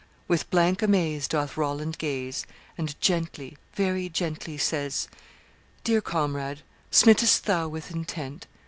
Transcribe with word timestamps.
With 0.27 0.49
blank 0.49 0.81
amaze 0.81 1.27
doth 1.27 1.55
Roland 1.55 1.99
gaze, 1.99 2.47
And 2.75 2.99
gently, 3.01 3.59
very 3.75 4.09
gently, 4.09 4.57
says, 4.57 5.07
'Dear 5.83 6.01
comrade, 6.01 6.63
smit'st 6.91 7.43
thou 7.43 7.67
with 7.67 7.91
intent? 7.91 8.47